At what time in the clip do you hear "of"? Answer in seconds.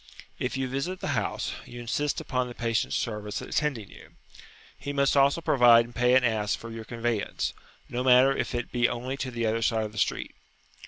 9.85-9.91